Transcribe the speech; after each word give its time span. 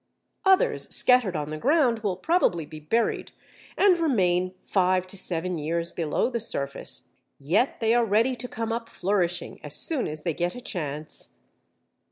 Others 0.45 0.89
scattered 0.95 1.35
on 1.35 1.51
the 1.51 1.59
ground 1.59 1.99
will 1.99 2.15
probably 2.17 2.65
be 2.65 2.79
buried 2.79 3.33
and 3.77 3.99
remain 3.99 4.55
five 4.63 5.05
to 5.05 5.15
seven 5.15 5.59
years 5.59 5.91
below 5.91 6.27
the 6.27 6.39
surface, 6.39 7.11
yet 7.37 7.79
they 7.79 7.93
are 7.93 8.03
ready 8.03 8.35
to 8.35 8.47
come 8.47 8.73
up 8.73 8.89
flourishing 8.89 9.59
as 9.63 9.75
soon 9.75 10.07
as 10.07 10.23
they 10.23 10.33
get 10.33 10.55
a 10.55 10.59
chance. 10.61 11.37